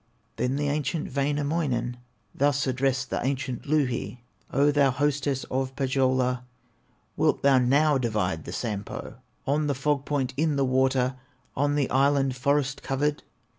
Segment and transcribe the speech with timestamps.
[0.37, 1.97] Then the ancient Wainamoinen
[2.33, 6.43] Thus addressed the ancient Louhi: "O thou hostess of Pohyola,
[7.15, 11.17] Wilt thou now divide the Sampo, On the fog point in the water,
[11.55, 13.21] On the island forest covered?"